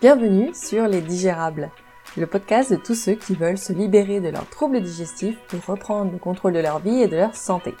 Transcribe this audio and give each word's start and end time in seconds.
Bienvenue 0.00 0.54
sur 0.54 0.88
Les 0.88 1.02
Digérables, 1.02 1.70
le 2.16 2.26
podcast 2.26 2.70
de 2.70 2.76
tous 2.76 2.94
ceux 2.94 3.16
qui 3.16 3.34
veulent 3.34 3.58
se 3.58 3.74
libérer 3.74 4.20
de 4.20 4.30
leurs 4.30 4.48
troubles 4.48 4.80
digestifs 4.80 5.36
pour 5.48 5.62
reprendre 5.66 6.10
le 6.10 6.16
contrôle 6.16 6.54
de 6.54 6.58
leur 6.58 6.78
vie 6.78 7.02
et 7.02 7.06
de 7.06 7.16
leur 7.16 7.36
santé. 7.36 7.74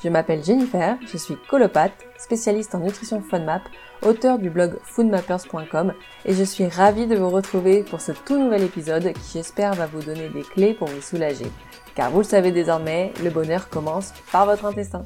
Je 0.00 0.08
m'appelle 0.08 0.44
Jennifer, 0.44 0.96
je 1.04 1.16
suis 1.16 1.34
colopathe, 1.48 2.06
spécialiste 2.18 2.76
en 2.76 2.78
nutrition 2.78 3.20
FODMAP, 3.20 3.62
auteur 4.02 4.38
du 4.38 4.48
blog 4.48 4.78
foodmappers.com 4.84 5.92
et 6.24 6.34
je 6.34 6.44
suis 6.44 6.68
ravie 6.68 7.08
de 7.08 7.16
vous 7.16 7.30
retrouver 7.30 7.82
pour 7.82 8.00
ce 8.00 8.12
tout 8.12 8.38
nouvel 8.38 8.62
épisode 8.62 9.12
qui 9.14 9.32
j'espère 9.32 9.74
va 9.74 9.86
vous 9.86 10.02
donner 10.02 10.28
des 10.28 10.42
clés 10.42 10.74
pour 10.74 10.86
vous 10.86 11.02
soulager. 11.02 11.50
Car 11.96 12.12
vous 12.12 12.18
le 12.18 12.24
savez 12.24 12.52
désormais, 12.52 13.12
le 13.24 13.30
bonheur 13.30 13.68
commence 13.70 14.12
par 14.30 14.46
votre 14.46 14.66
intestin. 14.66 15.04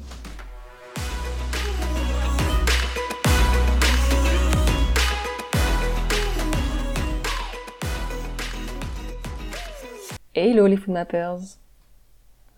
Hello 10.43 10.65
les 10.65 10.75
foodmappers 10.75 11.59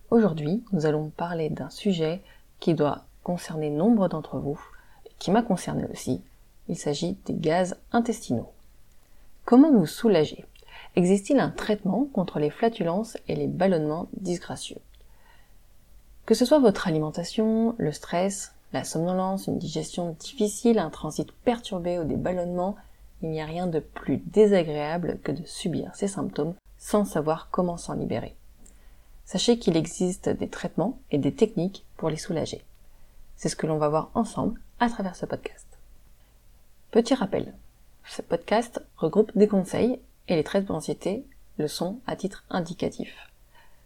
Aujourd'hui, 0.10 0.64
nous 0.72 0.86
allons 0.86 1.10
parler 1.10 1.50
d'un 1.50 1.70
sujet 1.70 2.22
qui 2.62 2.76
doit 2.76 3.04
concerner 3.24 3.70
nombre 3.70 4.08
d'entre 4.08 4.40
vous, 4.40 4.58
qui 5.20 5.32
m'a 5.32 5.41
concerné 5.41 5.86
aussi. 5.91 6.22
Il 6.70 6.77
s'agit 6.77 7.18
des 7.26 7.34
gaz 7.34 7.76
intestinaux. 7.91 8.50
Comment 9.44 9.70
vous 9.70 9.86
soulager? 9.86 10.46
Existe-t-il 10.96 11.41
un 11.41 11.50
traitement 11.50 12.08
contre 12.14 12.40
les 12.40 12.52
flatulences 12.52 13.18
et 13.27 13.36
les 13.36 13.48
ballonnements 13.48 14.08
disgracieux? 14.16 14.80
Que 16.26 16.36
ce 16.36 16.46
soit 16.46 16.60
votre 16.60 16.88
alimentation, 16.88 17.76
le 17.77 17.91
stress, 17.91 18.55
la 18.72 18.86
somnolence, 18.86 19.48
une 19.48 19.60
digestion 19.60 20.16
difficile, 20.22 20.80
un 20.80 20.90
transit 20.90 21.30
perturbé 21.44 22.00
ou 22.00 22.05
des 22.05 22.16
ballonnements, 22.16 22.77
il 23.22 23.30
n'y 23.30 23.41
a 23.41 23.46
rien 23.46 23.68
de 23.68 23.80
plus 23.80 24.22
désagréable 24.26 25.20
que 25.22 25.34
de 25.34 25.44
subir 25.46 25.94
ces 25.96 26.08
symptômes 26.08 26.54
sans 26.84 27.05
savoir 27.05 27.48
comment 27.49 27.77
s'en 27.77 27.94
libérer. 27.94 28.35
Sachez 29.24 29.57
qu'il 29.57 29.77
existe 29.77 30.27
des 30.27 30.49
traitements 30.49 30.99
et 31.12 31.18
des 31.18 31.34
techniques 31.34 31.85
pour 31.96 32.10
les 32.10 32.18
soulager. 32.18 32.62
C'est 33.38 33.48
ce 33.48 33.55
que 33.55 33.66
l'on 33.66 33.77
va 33.77 33.88
voir 33.88 34.12
ensemble 34.16 34.60
à 34.82 34.90
travers 34.90 35.16
ce 35.16 35.26
podcast. 35.26 35.66
Petit 36.91 37.13
rappel, 37.13 37.54
ce 38.05 38.22
podcast 38.22 38.82
regroupe 38.98 39.32
des 39.34 39.48
conseils 39.48 39.98
et 40.27 40.35
les 40.35 40.44
traitements 40.44 40.82
cités 40.82 41.26
le 41.57 41.70
sont 41.70 41.99
à 42.05 42.18
titre 42.18 42.44
indicatif. 42.49 43.16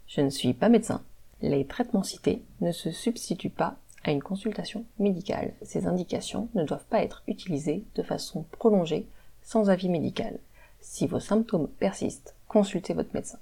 Je 0.08 0.22
ne 0.22 0.32
suis 0.32 0.56
pas 0.56 0.68
médecin. 0.68 1.04
Les 1.44 1.68
traitements 1.68 2.02
cités 2.02 2.42
ne 2.62 2.72
se 2.72 2.90
substituent 2.90 3.52
pas 3.52 3.76
à 4.06 4.12
une 4.12 4.24
consultation 4.24 4.86
médicale. 4.98 5.54
Ces 5.62 5.86
indications 5.86 6.50
ne 6.56 6.64
doivent 6.64 6.86
pas 6.90 7.04
être 7.04 7.22
utilisées 7.28 7.84
de 7.94 8.02
façon 8.02 8.44
prolongée 8.54 9.06
sans 9.44 9.70
avis 9.70 9.88
médical. 9.88 10.40
Si 10.82 11.06
vos 11.06 11.20
symptômes 11.20 11.68
persistent 11.68 12.34
consultez 12.58 12.96
votre 12.96 13.14
médecin. 13.14 13.38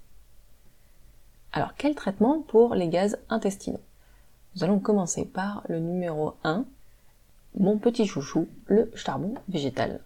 Alors, 1.54 1.74
quel 1.78 1.96
traitement 1.96 2.42
pour 2.42 2.76
les 2.76 2.90
gaz 2.90 3.18
intestinaux? 3.30 3.80
Nous 4.54 4.66
allons 4.66 4.80
commencer 4.80 5.24
par 5.24 5.64
le 5.70 5.80
numéro 5.80 6.34
1, 6.44 6.66
mon 7.58 7.78
petit 7.78 8.08
chouchou, 8.08 8.50
le 8.66 8.92
charbon 8.94 9.36
végétal. 9.48 10.02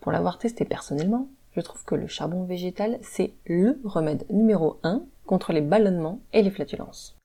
Pour 0.00 0.10
l'avoir 0.10 0.38
testé 0.38 0.64
personnellement, 0.64 1.28
je 1.54 1.60
trouve 1.60 1.84
que 1.84 1.94
le 1.94 2.06
charbon 2.06 2.44
végétal, 2.44 2.98
c'est 3.02 3.34
le 3.44 3.78
remède 3.84 4.24
numéro 4.30 4.78
1 4.84 5.02
contre 5.26 5.52
les 5.52 5.60
ballonnements 5.60 6.20
et 6.32 6.40
les 6.40 6.50
flatulences. 6.50 7.18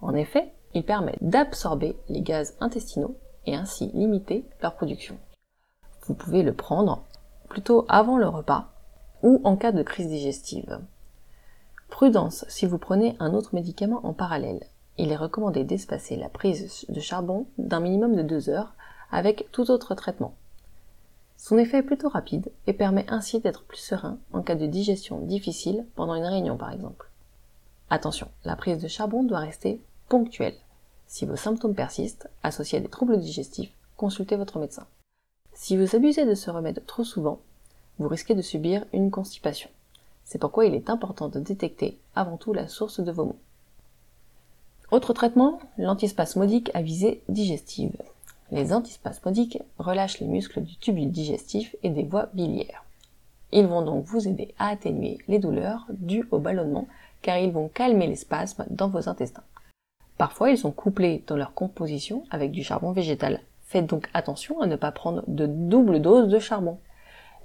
En 0.00 0.14
effet, 0.14 0.54
il 0.72 0.86
permet 0.86 1.18
d'absorber 1.20 1.98
les 2.08 2.22
gaz 2.22 2.56
intestinaux 2.60 3.18
et 3.44 3.54
ainsi 3.54 3.90
limiter 3.92 4.46
leur 4.62 4.74
production. 4.74 5.18
Vous 6.06 6.14
pouvez 6.14 6.42
le 6.42 6.54
prendre 6.54 7.04
plutôt 7.50 7.84
avant 7.90 8.16
le 8.16 8.26
repas 8.26 8.70
ou 9.26 9.40
en 9.42 9.56
cas 9.56 9.72
de 9.72 9.82
crise 9.82 10.06
digestive. 10.06 10.78
Prudence 11.88 12.44
si 12.46 12.64
vous 12.64 12.78
prenez 12.78 13.16
un 13.18 13.34
autre 13.34 13.56
médicament 13.56 14.06
en 14.06 14.12
parallèle. 14.12 14.62
Il 14.98 15.10
est 15.10 15.16
recommandé 15.16 15.64
d'espacer 15.64 16.14
la 16.14 16.28
prise 16.28 16.86
de 16.88 17.00
charbon 17.00 17.48
d'un 17.58 17.80
minimum 17.80 18.14
de 18.14 18.22
2 18.22 18.50
heures 18.50 18.74
avec 19.10 19.48
tout 19.50 19.68
autre 19.72 19.96
traitement. 19.96 20.34
Son 21.36 21.58
effet 21.58 21.78
est 21.78 21.82
plutôt 21.82 22.08
rapide 22.08 22.52
et 22.68 22.72
permet 22.72 23.04
ainsi 23.08 23.40
d'être 23.40 23.64
plus 23.64 23.78
serein 23.78 24.18
en 24.32 24.42
cas 24.42 24.54
de 24.54 24.66
digestion 24.66 25.18
difficile 25.18 25.86
pendant 25.96 26.14
une 26.14 26.24
réunion 26.24 26.56
par 26.56 26.70
exemple. 26.70 27.10
Attention, 27.90 28.28
la 28.44 28.54
prise 28.54 28.80
de 28.80 28.86
charbon 28.86 29.24
doit 29.24 29.40
rester 29.40 29.80
ponctuelle. 30.08 30.54
Si 31.08 31.26
vos 31.26 31.34
symptômes 31.34 31.74
persistent, 31.74 32.28
associés 32.44 32.78
à 32.78 32.80
des 32.80 32.88
troubles 32.88 33.18
digestifs, 33.18 33.72
consultez 33.96 34.36
votre 34.36 34.60
médecin. 34.60 34.86
Si 35.52 35.76
vous 35.76 35.96
abusez 35.96 36.26
de 36.26 36.36
ce 36.36 36.48
remède 36.48 36.84
trop 36.86 37.02
souvent, 37.02 37.40
vous 37.98 38.08
risquez 38.08 38.34
de 38.34 38.42
subir 38.42 38.84
une 38.92 39.10
constipation. 39.10 39.70
C'est 40.24 40.38
pourquoi 40.38 40.66
il 40.66 40.74
est 40.74 40.90
important 40.90 41.28
de 41.28 41.40
détecter 41.40 41.98
avant 42.14 42.36
tout 42.36 42.52
la 42.52 42.68
source 42.68 43.00
de 43.00 43.12
vos 43.12 43.26
maux. 43.26 43.38
Autre 44.90 45.12
traitement, 45.12 45.58
l'antispasmodique 45.78 46.70
à 46.74 46.82
visée 46.82 47.22
digestive. 47.28 47.96
Les 48.52 48.72
antispasmodiques 48.72 49.58
relâchent 49.78 50.20
les 50.20 50.26
muscles 50.26 50.62
du 50.62 50.76
tubule 50.76 51.10
digestif 51.10 51.74
et 51.82 51.90
des 51.90 52.04
voies 52.04 52.28
biliaires. 52.34 52.84
Ils 53.52 53.66
vont 53.66 53.82
donc 53.82 54.04
vous 54.04 54.28
aider 54.28 54.54
à 54.58 54.68
atténuer 54.68 55.18
les 55.28 55.38
douleurs 55.38 55.86
dues 55.90 56.26
au 56.30 56.38
ballonnement 56.38 56.86
car 57.22 57.38
ils 57.38 57.50
vont 57.50 57.68
calmer 57.68 58.06
les 58.06 58.16
spasmes 58.16 58.66
dans 58.70 58.88
vos 58.88 59.08
intestins. 59.08 59.42
Parfois, 60.18 60.50
ils 60.50 60.58
sont 60.58 60.70
couplés 60.70 61.22
dans 61.26 61.36
leur 61.36 61.54
composition 61.54 62.24
avec 62.30 62.50
du 62.50 62.62
charbon 62.62 62.92
végétal. 62.92 63.40
Faites 63.64 63.86
donc 63.86 64.08
attention 64.14 64.60
à 64.60 64.66
ne 64.66 64.76
pas 64.76 64.92
prendre 64.92 65.22
de 65.26 65.46
double 65.46 66.00
dose 66.00 66.28
de 66.28 66.38
charbon. 66.38 66.78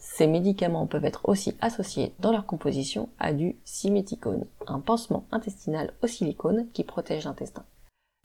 Ces 0.04 0.26
médicaments 0.26 0.88
peuvent 0.88 1.06
être 1.06 1.30
aussi 1.30 1.56
associés 1.62 2.12
dans 2.18 2.32
leur 2.32 2.48
composition 2.48 3.08
à 3.20 3.34
du 3.34 3.56
siméticone, 3.66 4.46
un 4.66 4.80
pansement 4.80 5.26
intestinal 5.32 5.94
au 6.02 6.08
silicone 6.08 6.66
qui 6.74 6.84
protège 6.84 7.26
l'intestin. 7.26 7.64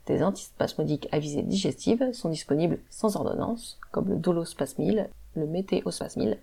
Des 0.06 0.22
antispasmodiques 0.22 1.06
à 1.12 1.19
visée 1.19 1.42
digestive 1.42 2.12
sont 2.12 2.31
disponibles 2.31 2.78
sans 2.88 3.16
ordonnance, 3.16 3.78
comme 3.92 4.09
le 4.09 4.16
dolospasmil, 4.16 5.10
le 5.34 5.47
météospasmil. 5.47 6.38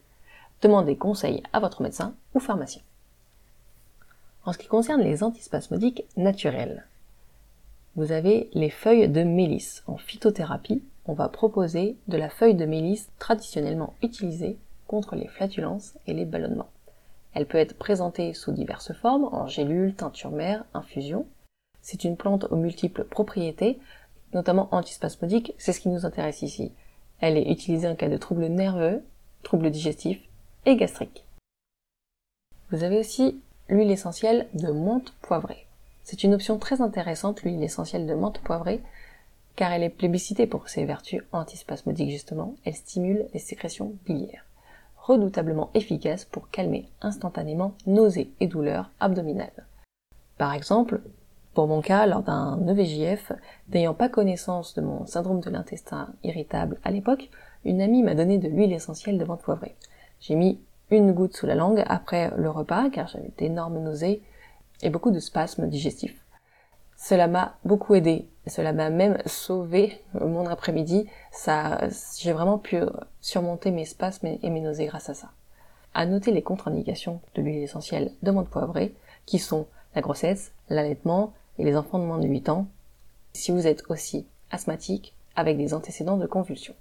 Demandez 0.62 0.98
conseil 0.98 1.42
à 1.52 1.60
votre 1.60 1.82
médecin 1.82 2.14
ou 2.36 2.40
pharmacien. 2.40 2.84
En 4.46 4.54
ce 4.54 4.60
qui 4.60 4.68
concerne 4.68 5.02
les 5.02 5.24
antispasmodiques 5.24 6.06
naturels, 6.16 6.86
vous 7.96 8.12
avez 8.12 8.52
les 8.54 8.70
feuilles 8.70 9.10
de 9.10 9.24
mélisse. 9.24 9.82
En 9.88 9.98
phytothérapie, 9.98 10.84
on 11.06 11.14
va 11.14 11.28
proposer 11.28 11.98
de 12.08 12.18
la 12.18 12.30
feuille 12.30 12.56
de 12.56 12.66
mélisse 12.66 13.10
traditionnellement 13.18 13.96
utilisée 14.04 14.60
contre 14.94 15.16
les 15.16 15.28
flatulences 15.28 15.96
et 16.06 16.14
les 16.14 16.24
ballonnements. 16.24 16.70
Elle 17.34 17.48
peut 17.48 17.58
être 17.58 17.76
présentée 17.76 18.32
sous 18.36 18.52
diverses 18.52 18.94
formes, 18.94 19.28
en 19.32 19.48
gélule, 19.48 19.96
teinture 19.96 20.30
mère, 20.30 20.66
infusion. 20.76 21.26
C'est 21.82 22.04
une 22.04 22.16
plante 22.16 22.46
aux 22.52 22.58
multiples 22.58 23.04
propriétés, 23.04 23.80
notamment 24.36 24.68
antispasmodique, 24.70 25.56
c'est 25.58 25.74
ce 25.74 25.80
qui 25.80 25.90
nous 25.90 26.06
intéresse 26.06 26.44
ici. 26.44 26.72
Elle 27.22 27.38
est 27.38 27.52
utilisée 27.52 27.88
en 27.88 27.96
cas 27.96 28.08
de 28.08 28.18
troubles 28.18 28.46
nerveux, 28.46 29.04
troubles 29.42 29.72
digestifs 29.72 30.22
et 30.68 30.76
gastriques. 30.76 31.26
Vous 32.70 32.84
avez 32.84 33.00
aussi 33.00 33.42
l'huile 33.70 33.90
essentielle 33.90 34.48
de 34.54 34.72
menthe 34.72 35.12
poivrée. 35.24 35.66
C'est 36.04 36.24
une 36.24 36.36
option 36.36 36.60
très 36.60 36.82
intéressante, 36.82 37.42
l'huile 37.42 37.64
essentielle 37.64 38.06
de 38.06 38.14
menthe 38.14 38.42
poivrée, 38.42 38.84
car 39.56 39.72
elle 39.72 39.82
est 39.82 39.90
plébiscitée 39.90 40.46
pour 40.46 40.70
ses 40.70 40.86
vertus 40.86 41.24
antispasmodiques 41.32 42.12
justement, 42.12 42.54
elle 42.64 42.76
stimule 42.76 43.26
les 43.34 43.40
sécrétions 43.40 43.96
biliaires 44.06 44.46
redoutablement 45.04 45.70
efficace 45.74 46.26
pour 46.26 46.50
calmer 46.50 46.88
instantanément 47.02 47.74
nausées 47.86 48.32
et 48.40 48.48
douleurs 48.48 48.90
abdominales. 49.00 49.68
Par 50.38 50.54
exemple, 50.54 51.02
pour 51.54 51.68
mon 51.68 51.82
cas, 51.82 52.08
lors 52.08 52.24
d'un 52.24 52.66
EVJF, 52.68 53.34
n'ayant 53.72 53.94
pas 53.94 54.10
connaissance 54.10 54.74
de 54.74 54.82
mon 54.82 55.06
syndrome 55.06 55.42
de 55.42 55.50
l'intestin 55.50 56.08
irritable 56.24 56.80
à 56.84 56.92
l'époque, 56.92 57.30
une 57.66 57.82
amie 57.82 58.02
m'a 58.02 58.16
donné 58.16 58.38
de 58.38 58.48
l'huile 58.48 58.74
essentielle 58.74 59.18
de 59.18 59.26
menthe 59.26 59.42
poivrée. 59.42 59.76
J'ai 60.20 60.36
mis 60.36 60.60
une 60.90 61.12
goutte 61.12 61.36
sous 61.36 61.46
la 61.46 61.56
langue 61.56 61.84
après 61.86 62.32
le 62.38 62.50
repas 62.50 62.90
car 62.90 63.08
j'avais 63.08 63.32
d'énormes 63.38 63.80
nausées 63.80 64.24
et 64.82 64.90
beaucoup 64.90 65.12
de 65.12 65.20
spasmes 65.20 65.68
digestifs. 65.68 66.23
Cela 67.04 67.28
m'a 67.28 67.58
beaucoup 67.66 67.96
aidé. 67.96 68.30
Cela 68.48 68.72
m'a 68.72 68.90
même 68.90 69.18
sauvé 69.26 70.02
mon 70.14 70.46
après-midi. 70.46 71.06
Ça, 71.34 71.82
j'ai 72.18 72.32
vraiment 72.32 72.58
pu 72.58 72.78
surmonter 73.20 73.72
mes 73.72 73.84
spasmes 73.84 74.38
et 74.42 74.50
mes 74.50 74.62
nausées 74.62 74.86
grâce 74.86 75.10
à 75.10 75.14
ça. 75.14 75.32
À 75.94 76.06
noter 76.06 76.32
les 76.32 76.42
contre-indications 76.42 77.20
de 77.36 77.42
l'huile 77.42 77.62
essentielle 77.62 78.14
de 78.24 78.32
menthe 78.32 78.48
poivrée, 78.48 78.96
qui 79.26 79.38
sont 79.38 79.68
la 79.96 80.02
grossesse, 80.02 80.54
l'allaitement 80.70 81.34
et 81.60 81.66
les 81.66 81.76
enfants 81.76 82.00
de 82.00 82.06
moins 82.06 82.20
de 82.20 82.28
8 82.28 82.48
ans. 82.48 82.68
Si 83.34 83.52
vous 83.52 83.68
êtes 83.68 83.84
aussi 83.90 84.26
asthmatique 84.50 85.14
avec 85.36 85.58
des 85.58 85.74
antécédents 85.74 86.18
de 86.18 86.26
convulsions. 86.26 86.76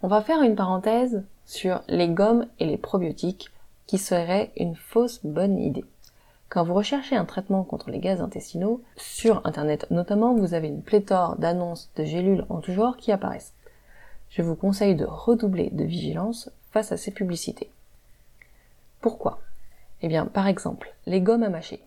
On 0.00 0.08
va 0.08 0.22
faire 0.22 0.40
une 0.40 0.56
parenthèse 0.56 1.24
sur 1.44 1.82
les 1.88 2.08
gommes 2.08 2.46
et 2.58 2.64
les 2.64 2.78
probiotiques 2.78 3.50
qui 3.86 3.98
seraient 3.98 4.50
une 4.56 4.76
fausse 4.76 5.20
bonne 5.24 5.58
idée. 5.58 5.84
Quand 6.48 6.62
vous 6.62 6.74
recherchez 6.74 7.16
un 7.16 7.24
traitement 7.24 7.64
contre 7.64 7.90
les 7.90 7.98
gaz 7.98 8.20
intestinaux, 8.20 8.80
sur 8.96 9.44
Internet 9.44 9.86
notamment, 9.90 10.34
vous 10.34 10.54
avez 10.54 10.68
une 10.68 10.82
pléthore 10.82 11.36
d'annonces 11.36 11.90
de 11.96 12.04
gélules 12.04 12.46
en 12.48 12.60
tout 12.60 12.72
genre 12.72 12.96
qui 12.96 13.10
apparaissent. 13.10 13.52
Je 14.30 14.42
vous 14.42 14.54
conseille 14.54 14.94
de 14.94 15.04
redoubler 15.04 15.70
de 15.70 15.84
vigilance 15.84 16.50
face 16.70 16.92
à 16.92 16.96
ces 16.96 17.10
publicités. 17.10 17.70
Pourquoi? 19.00 19.40
Eh 20.02 20.08
bien, 20.08 20.26
par 20.26 20.46
exemple, 20.46 20.94
les 21.06 21.20
gommes 21.20 21.42
à 21.42 21.48
mâcher, 21.48 21.82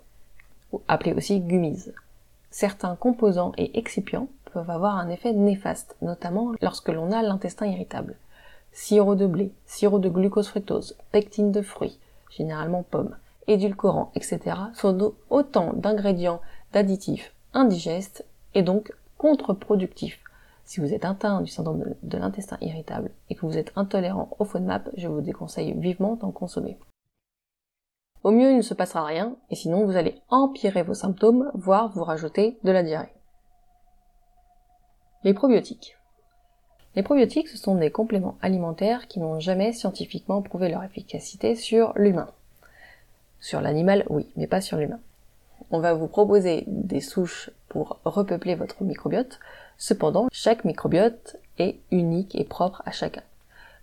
appelées 0.87 1.13
aussi 1.13 1.39
gummies. 1.39 1.91
Certains 2.51 2.95
composants 2.95 3.53
et 3.57 3.77
excipients 3.77 4.27
peuvent 4.51 4.69
avoir 4.69 4.97
un 4.97 5.09
effet 5.09 5.31
néfaste, 5.31 5.95
notamment 6.01 6.51
lorsque 6.61 6.89
l'on 6.89 7.11
a 7.11 7.21
l'intestin 7.21 7.67
irritable. 7.67 8.15
Sirop 8.71 9.15
de 9.15 9.27
blé, 9.27 9.51
sirop 9.65 9.99
de 9.99 10.09
glucose 10.09 10.47
fructose, 10.47 10.95
pectine 11.11 11.51
de 11.51 11.61
fruits, 11.61 11.99
généralement 12.29 12.83
pommes, 12.83 13.15
édulcorants, 13.49 14.11
etc. 14.15 14.39
sont 14.73 15.13
autant 15.29 15.73
d'ingrédients 15.73 16.41
d'additifs 16.71 17.33
indigestes 17.53 18.25
et 18.53 18.61
donc 18.61 18.93
contre-productifs. 19.17 20.19
Si 20.63 20.79
vous 20.79 20.93
êtes 20.93 21.03
atteint 21.03 21.41
du 21.41 21.51
syndrome 21.51 21.95
de 22.03 22.17
l'intestin 22.17 22.57
irritable 22.61 23.11
et 23.29 23.35
que 23.35 23.45
vous 23.45 23.57
êtes 23.57 23.71
intolérant 23.75 24.29
au 24.37 24.45
FODMAP, 24.45 24.89
je 24.95 25.07
vous 25.07 25.21
déconseille 25.21 25.73
vivement 25.73 26.15
d'en 26.15 26.31
consommer. 26.31 26.77
Au 28.23 28.31
mieux, 28.31 28.51
il 28.51 28.57
ne 28.57 28.61
se 28.61 28.73
passera 28.73 29.03
rien, 29.03 29.35
et 29.49 29.55
sinon 29.55 29.85
vous 29.85 29.95
allez 29.95 30.21
empirer 30.29 30.83
vos 30.83 30.93
symptômes, 30.93 31.51
voire 31.55 31.89
vous 31.89 32.03
rajouter 32.03 32.59
de 32.63 32.71
la 32.71 32.83
diarrhée. 32.83 33.13
Les 35.23 35.33
probiotiques. 35.33 35.97
Les 36.95 37.03
probiotiques, 37.03 37.47
ce 37.47 37.57
sont 37.57 37.75
des 37.75 37.91
compléments 37.91 38.37
alimentaires 38.41 39.07
qui 39.07 39.19
n'ont 39.19 39.39
jamais 39.39 39.73
scientifiquement 39.73 40.41
prouvé 40.41 40.69
leur 40.69 40.83
efficacité 40.83 41.55
sur 41.55 41.93
l'humain. 41.95 42.29
Sur 43.39 43.61
l'animal, 43.61 44.05
oui, 44.09 44.27
mais 44.35 44.47
pas 44.47 44.61
sur 44.61 44.77
l'humain. 44.77 44.99
On 45.71 45.79
va 45.79 45.93
vous 45.93 46.07
proposer 46.07 46.63
des 46.67 47.01
souches 47.01 47.49
pour 47.67 47.99
repeupler 48.05 48.55
votre 48.55 48.83
microbiote. 48.83 49.39
Cependant, 49.77 50.27
chaque 50.31 50.65
microbiote 50.65 51.37
est 51.57 51.77
unique 51.91 52.35
et 52.35 52.43
propre 52.43 52.81
à 52.85 52.91
chacun. 52.91 53.23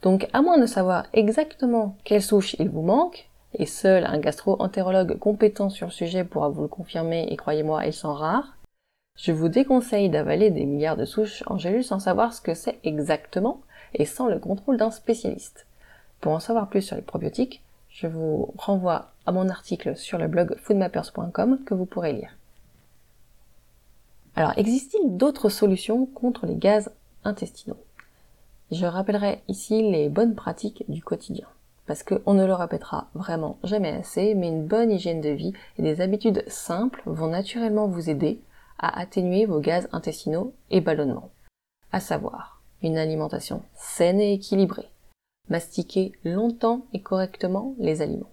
Donc, 0.03 0.29
à 0.32 0.43
moins 0.43 0.58
de 0.58 0.67
savoir 0.67 1.06
exactement 1.12 1.97
quelle 2.05 2.23
souche 2.23 2.56
il 2.58 2.69
vous 2.69 2.82
manque, 2.82 3.29
et 3.55 3.67
seul 3.67 4.05
un 4.05 4.19
gastro-entérologue 4.19 5.19
compétent 5.19 5.70
sur 5.70 5.87
le 5.87 5.93
sujet 5.93 6.25
pourra 6.25 6.49
vous 6.49 6.62
le 6.62 6.69
confirmer, 6.69 7.26
et 7.31 7.37
croyez-moi, 7.37 7.87
ils 7.87 7.93
sont 7.93 8.12
rares, 8.12 8.56
je 9.17 9.32
vous 9.32 9.49
déconseille 9.49 10.11
d'avaler 10.11 10.50
des 10.50 10.67
milliards 10.67 10.99
de 10.99 11.06
souches 11.06 11.43
en 11.47 11.56
gélules 11.56 11.85
sans 11.85 11.99
savoir 11.99 12.35
ce 12.35 12.43
que 12.43 12.53
c'est 12.53 12.79
exactement 12.85 13.62
et 13.94 14.05
sans 14.05 14.26
le 14.26 14.38
contrôle 14.38 14.76
d'un 14.76 14.91
spécialiste. 14.91 15.67
Pour 16.20 16.32
en 16.32 16.41
savoir 16.41 16.69
plus 16.69 16.82
sur 16.82 16.97
les 16.97 17.03
probiotiques, 17.03 17.62
je 17.96 18.06
vous 18.06 18.52
renvoie 18.58 19.12
à 19.25 19.32
mon 19.32 19.48
article 19.48 19.96
sur 19.96 20.19
le 20.19 20.28
blog 20.28 20.54
foodmappers.com 20.58 21.64
que 21.64 21.72
vous 21.72 21.87
pourrez 21.87 22.12
lire. 22.12 22.37
Alors, 24.34 24.52
existe-t-il 24.58 25.16
d'autres 25.16 25.48
solutions 25.48 26.04
contre 26.04 26.44
les 26.44 26.56
gaz 26.56 26.90
intestinaux? 27.25 27.78
Je 28.70 28.84
rappellerai 28.84 29.43
ici 29.48 29.90
les 29.90 30.10
bonnes 30.10 30.34
pratiques 30.34 30.84
du 30.88 31.02
quotidien. 31.02 31.46
Parce 31.87 32.02
qu'on 32.02 32.34
ne 32.34 32.44
le 32.44 32.52
répétera 32.52 33.08
vraiment 33.14 33.58
jamais 33.64 33.93
assez, 33.93 34.34
mais 34.34 34.48
une 34.48 34.66
bonne 34.66 34.90
hygiène 34.90 35.22
de 35.22 35.31
vie 35.31 35.54
et 35.78 35.82
des 35.82 36.02
habitudes 36.02 36.44
simples 36.48 37.02
vont 37.06 37.28
naturellement 37.28 37.87
vous 37.87 38.10
aider 38.10 38.40
à 38.78 39.00
atténuer 39.00 39.46
vos 39.46 39.60
gaz 39.60 39.88
intestinaux 39.93 40.52
et 40.70 40.82
ballonnements. 40.82 41.31
À 41.93 42.00
savoir, 42.00 42.60
une 42.82 42.98
alimentation 42.98 43.62
saine 43.75 44.20
et 44.20 44.34
équilibrée, 44.34 44.90
Mastiquer 45.48 46.12
longtemps 46.25 46.87
et 46.93 47.00
correctement 47.00 47.75
les 47.78 48.02
aliments. 48.02 48.31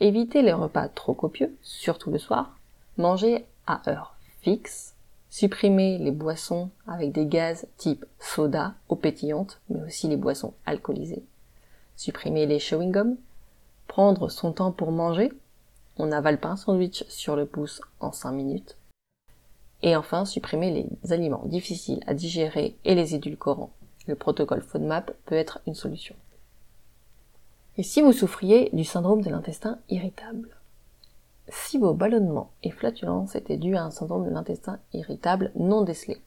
Évitez 0.00 0.42
les 0.42 0.52
repas 0.52 0.88
trop 0.88 1.14
copieux, 1.14 1.54
surtout 1.62 2.10
le 2.10 2.18
soir. 2.18 2.56
Manger 2.96 3.44
à 3.66 3.88
heure 3.90 4.16
fixe. 4.42 4.94
Supprimer 5.28 5.98
les 5.98 6.12
boissons 6.12 6.70
avec 6.86 7.12
des 7.12 7.26
gaz 7.26 7.66
type 7.76 8.06
soda, 8.20 8.74
eau 8.88 8.96
pétillante, 8.96 9.60
mais 9.68 9.82
aussi 9.82 10.08
les 10.08 10.16
boissons 10.16 10.54
alcoolisées. 10.64 11.24
Supprimer 11.96 12.46
les 12.46 12.58
chewing 12.58 12.90
gums. 12.90 13.16
Prendre 13.86 14.30
son 14.30 14.52
temps 14.52 14.72
pour 14.72 14.92
manger. 14.92 15.32
On 15.98 16.12
avale 16.12 16.38
pas 16.38 16.48
un 16.48 16.56
sandwich 16.56 17.04
sur 17.08 17.36
le 17.36 17.44
pouce 17.44 17.80
en 18.00 18.12
5 18.12 18.32
minutes. 18.32 18.76
Et 19.82 19.94
enfin, 19.94 20.24
supprimer 20.24 20.70
les 21.02 21.12
aliments 21.12 21.44
difficiles 21.44 22.02
à 22.06 22.14
digérer 22.14 22.76
et 22.84 22.94
les 22.94 23.14
édulcorants. 23.14 23.72
Le 24.06 24.14
protocole 24.14 24.62
FODMAP 24.62 25.12
peut 25.26 25.34
être 25.34 25.60
une 25.66 25.74
solution. 25.74 26.14
Et 27.78 27.82
si 27.82 28.00
vous 28.00 28.12
souffriez 28.12 28.70
du 28.72 28.84
syndrome 28.84 29.20
de 29.20 29.28
l'intestin 29.28 29.78
irritable? 29.90 30.48
Si 31.48 31.76
vos 31.76 31.92
ballonnements 31.92 32.50
et 32.62 32.70
flatulences 32.70 33.34
étaient 33.34 33.58
dus 33.58 33.76
à 33.76 33.84
un 33.84 33.90
syndrome 33.90 34.24
de 34.24 34.30
l'intestin 34.30 34.78
irritable 34.94 35.52
non 35.56 35.82
décelé, 35.82 36.22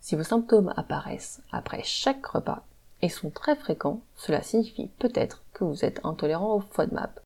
si 0.00 0.16
vos 0.16 0.24
symptômes 0.24 0.74
apparaissent 0.76 1.40
après 1.52 1.82
chaque 1.84 2.26
repas 2.26 2.64
et 3.00 3.08
sont 3.08 3.30
très 3.30 3.54
fréquents, 3.54 4.00
cela 4.16 4.42
signifie 4.42 4.88
peut-être 4.98 5.44
que 5.52 5.62
vous 5.62 5.84
êtes 5.84 6.00
intolérant 6.04 6.56
au 6.56 6.60
FODMAP. 6.60 7.20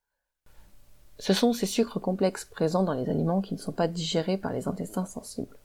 Ce 1.18 1.32
sont 1.32 1.54
ces 1.54 1.66
sucres 1.66 2.00
complexes 2.00 2.44
présents 2.44 2.82
dans 2.82 2.92
les 2.92 3.08
aliments 3.08 3.40
qui 3.40 3.54
ne 3.54 3.58
sont 3.58 3.72
pas 3.72 3.88
digérés 3.88 4.36
par 4.36 4.52
les 4.52 4.68
intestins 4.68 5.06
sensibles. 5.06 5.56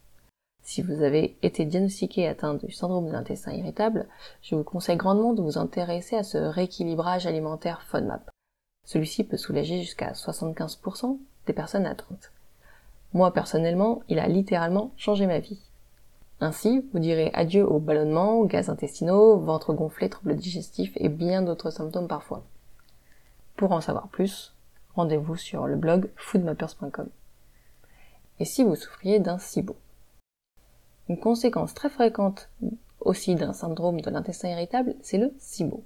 Si 0.66 0.82
vous 0.82 1.04
avez 1.04 1.38
été 1.44 1.64
diagnostiqué 1.64 2.28
atteint 2.28 2.56
du 2.56 2.72
syndrome 2.72 3.06
de 3.06 3.12
l'intestin 3.12 3.52
irritable, 3.54 4.08
je 4.42 4.56
vous 4.56 4.64
conseille 4.64 4.98
grandement 4.98 5.34
de 5.34 5.44
vous 5.44 5.60
intéresser 5.60 6.16
à 6.16 6.24
ce 6.24 6.40
rééquilibrage 6.40 7.28
alimentaire 7.28 7.84
FODMAP. 7.84 8.32
Celui-ci 8.84 9.24
peut 9.24 9.38
soulager 9.38 9.80
jusqu'à 9.80 10.14
75% 10.14 11.20
des 11.46 11.54
personnes 11.54 11.86
atteintes. 11.86 12.32
Moi 13.14 13.32
personnellement, 13.32 14.02
il 14.10 14.18
a 14.18 14.28
littéralement 14.28 14.92
changé 14.98 15.28
ma 15.28 15.38
vie. 15.38 15.60
Ainsi, 16.40 16.84
vous 16.92 17.00
direz 17.00 17.30
adieu 17.36 17.64
aux 17.64 17.80
ballonnements, 17.80 18.40
aux 18.40 18.48
gaz 18.48 18.68
intestinaux, 18.68 19.38
ventre 19.38 19.72
gonflé, 19.72 20.10
troubles 20.10 20.36
digestifs 20.36 20.94
et 20.96 21.10
bien 21.10 21.44
d'autres 21.44 21.70
symptômes 21.70 22.08
parfois. 22.08 22.44
Pour 23.56 23.72
en 23.72 23.82
savoir 23.82 24.08
plus, 24.08 24.56
rendez-vous 24.96 25.36
sur 25.36 25.68
le 25.68 25.76
blog 25.76 26.10
foodmappers.com. 26.16 27.08
Et 28.40 28.46
si 28.46 28.64
vous 28.64 28.76
souffriez 28.76 29.20
d'un 29.20 29.38
SIBO? 29.38 29.76
Une 31.10 31.20
conséquence 31.20 31.74
très 31.74 31.90
fréquente 31.90 32.50
aussi 33.00 33.36
d'un 33.36 33.54
syndrome 33.54 34.02
de 34.02 34.10
l'intestin 34.10 34.50
irritable, 34.50 34.96
c'est 35.02 35.18
le 35.18 35.34
SIBO. 35.38 35.84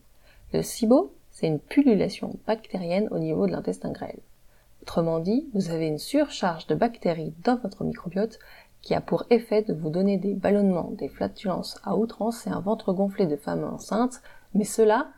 Le 0.54 0.62
SIBO, 0.62 1.13
c'est 1.31 1.48
une 1.48 1.60
pullulation 1.60 2.38
bactérienne 2.48 3.10
au 3.12 3.19
niveau 3.19 3.45
de 3.45 3.51
l'intestin 3.51 3.92
grêle. 3.92 4.19
Autrement 4.81 5.19
dit, 5.19 5.50
vous 5.54 5.69
avez 5.71 5.88
une 5.88 5.98
surcharge 5.98 6.68
de 6.68 6.75
bactéries 6.75 7.33
dans 7.44 7.57
votre 7.57 7.83
microbiote 7.83 8.39
qui 8.81 8.95
a 8.95 9.01
pour 9.01 9.25
effet 9.30 9.62
de 9.62 9.74
vous 9.74 9.89
donner 9.89 10.18
des 10.18 10.33
ballonnements, 10.33 10.92
des 10.92 11.10
flatulences 11.10 11.77
à 11.83 11.98
outrance 11.98 12.48
et 12.48 12.50
un 12.50 12.62
ventre 12.62 12.94
gonflé 12.94 13.27
de 13.27 13.36
femme 13.36 13.63
enceinte, 13.63 14.21
mais 14.54 14.63
cela 14.63 15.10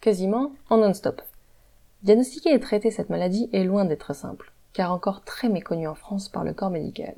quasiment 0.00 0.52
en 0.70 0.78
non-stop. 0.78 1.20
Diagnostiquer 2.04 2.54
et 2.54 2.60
traiter 2.60 2.92
cette 2.92 3.10
maladie 3.10 3.50
est 3.52 3.64
loin 3.64 3.84
d'être 3.84 4.14
simple, 4.14 4.52
car 4.72 4.92
encore 4.92 5.24
très 5.24 5.48
méconnue 5.48 5.88
en 5.88 5.96
France 5.96 6.28
par 6.28 6.44
le 6.44 6.54
corps 6.54 6.70
médical. 6.70 7.16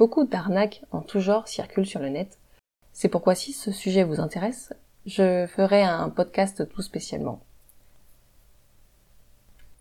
Beaucoup 0.00 0.24
d'arnaques 0.24 0.82
en 0.92 1.02
tout 1.02 1.20
genre 1.20 1.46
circulent 1.46 1.84
sur 1.84 2.00
le 2.00 2.08
net. 2.08 2.38
C'est 2.94 3.10
pourquoi 3.10 3.34
si 3.34 3.52
ce 3.52 3.70
sujet 3.70 4.02
vous 4.02 4.18
intéresse, 4.18 4.72
je 5.04 5.46
ferai 5.46 5.82
un 5.82 6.08
podcast 6.08 6.66
tout 6.70 6.80
spécialement. 6.80 7.42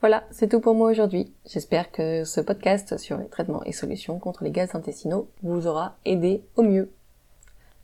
Voilà, 0.02 0.26
c'est 0.30 0.50
tout 0.50 0.60
pour 0.60 0.76
moi 0.76 0.92
aujourd'hui. 0.92 1.32
J'espère 1.46 1.90
que 1.90 2.26
ce 2.26 2.42
podcast 2.42 2.98
sur 2.98 3.18
les 3.18 3.30
traitements 3.30 3.64
et 3.64 3.72
solutions 3.72 4.20
contre 4.20 4.44
les 4.44 4.52
gaz 4.52 4.76
intestinaux 4.76 5.30
vous 5.42 5.68
aura 5.68 5.96
aidé 6.04 6.44
au 6.58 6.64
mieux. 6.64 6.92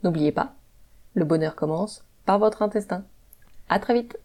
N'oubliez 0.03 0.33
pas, 0.33 0.55
le 1.13 1.23
bonheur 1.23 1.55
commence 1.55 2.03
par 2.25 2.37
votre 2.37 2.63
intestin. 2.63 3.05
À 3.69 3.79
très 3.79 3.93
vite! 3.93 4.17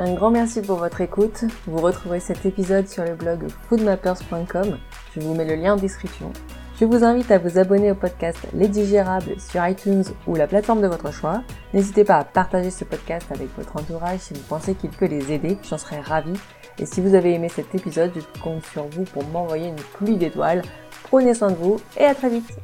Un 0.00 0.14
grand 0.14 0.30
merci 0.30 0.62
pour 0.62 0.76
votre 0.76 1.00
écoute. 1.00 1.44
Vous 1.66 1.78
retrouverez 1.78 2.20
cet 2.20 2.46
épisode 2.46 2.86
sur 2.86 3.04
le 3.04 3.14
blog 3.14 3.48
foodmappers.com. 3.68 4.78
Je 5.14 5.20
vous 5.20 5.34
mets 5.34 5.44
le 5.44 5.56
lien 5.56 5.74
en 5.74 5.76
description. 5.76 6.32
Je 6.78 6.84
vous 6.84 7.02
invite 7.02 7.32
à 7.32 7.38
vous 7.38 7.58
abonner 7.58 7.90
au 7.90 7.96
podcast 7.96 8.38
Les 8.54 8.68
Digérables 8.68 9.40
sur 9.40 9.66
iTunes 9.66 10.04
ou 10.28 10.36
la 10.36 10.46
plateforme 10.46 10.82
de 10.82 10.86
votre 10.86 11.12
choix. 11.12 11.42
N'hésitez 11.74 12.04
pas 12.04 12.18
à 12.18 12.24
partager 12.24 12.70
ce 12.70 12.84
podcast 12.84 13.26
avec 13.34 13.48
votre 13.56 13.76
entourage 13.76 14.20
si 14.20 14.34
vous 14.34 14.44
pensez 14.48 14.74
qu'il 14.74 14.90
peut 14.90 15.06
les 15.06 15.32
aider. 15.32 15.58
J'en 15.68 15.78
serais 15.78 16.00
ravie. 16.00 16.38
Et 16.78 16.86
si 16.86 17.00
vous 17.00 17.16
avez 17.16 17.34
aimé 17.34 17.48
cet 17.48 17.74
épisode, 17.74 18.12
je 18.14 18.40
compte 18.40 18.64
sur 18.66 18.86
vous 18.86 19.02
pour 19.02 19.24
m'envoyer 19.24 19.66
une 19.66 19.74
pluie 19.74 20.16
d'étoiles. 20.16 20.62
Prenez 21.02 21.34
soin 21.34 21.50
de 21.50 21.56
vous 21.56 21.80
et 21.98 22.04
à 22.04 22.14
très 22.14 22.28
vite 22.28 22.56